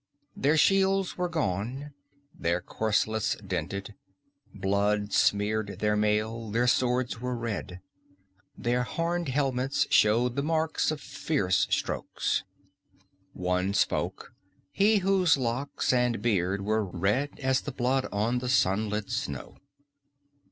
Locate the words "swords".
6.65-7.21